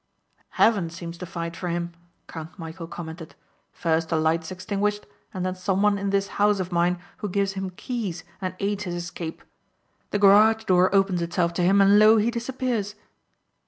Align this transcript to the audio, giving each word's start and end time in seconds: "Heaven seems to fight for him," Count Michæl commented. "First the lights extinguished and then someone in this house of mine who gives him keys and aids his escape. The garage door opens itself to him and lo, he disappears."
"Heaven 0.57 0.89
seems 0.89 1.15
to 1.19 1.27
fight 1.27 1.55
for 1.55 1.69
him," 1.69 1.93
Count 2.27 2.59
Michæl 2.59 2.89
commented. 2.89 3.35
"First 3.71 4.09
the 4.09 4.17
lights 4.17 4.49
extinguished 4.49 5.05
and 5.31 5.45
then 5.45 5.53
someone 5.53 5.99
in 5.99 6.09
this 6.09 6.27
house 6.41 6.59
of 6.59 6.71
mine 6.71 6.97
who 7.17 7.29
gives 7.29 7.53
him 7.53 7.69
keys 7.69 8.23
and 8.41 8.55
aids 8.59 8.85
his 8.85 8.95
escape. 8.95 9.43
The 10.09 10.17
garage 10.17 10.63
door 10.63 10.89
opens 10.95 11.21
itself 11.21 11.53
to 11.53 11.61
him 11.61 11.81
and 11.81 11.99
lo, 11.99 12.17
he 12.17 12.31
disappears." 12.31 12.95